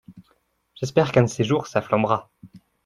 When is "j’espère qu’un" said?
0.73-1.21